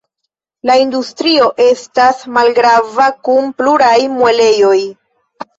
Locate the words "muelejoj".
4.17-4.77